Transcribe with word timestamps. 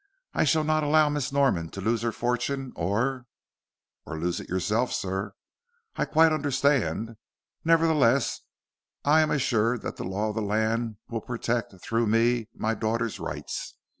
"I 0.33 0.45
shall 0.45 0.63
not 0.63 0.81
allow 0.81 1.09
Miss 1.09 1.31
Norman 1.31 1.69
to 1.69 1.79
lose 1.79 2.01
her 2.01 2.11
fortune 2.11 2.73
or" 2.75 3.27
"Or 4.07 4.17
lose 4.17 4.39
it 4.39 4.49
yourself, 4.49 4.91
sir. 4.91 5.33
I 5.95 6.05
quite 6.05 6.31
understand. 6.31 7.17
Nevertheless, 7.63 8.39
I 9.05 9.21
am 9.21 9.29
assured 9.29 9.83
that 9.83 9.97
the 9.97 10.03
law 10.03 10.29
of 10.29 10.35
the 10.35 10.41
land 10.41 10.95
will 11.07 11.21
protect, 11.21 11.75
through 11.83 12.07
me, 12.07 12.49
my 12.55 12.73
daughter's 12.73 13.19
rights. 13.19 13.75